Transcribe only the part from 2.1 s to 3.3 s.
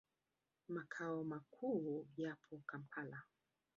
yapo Kampala.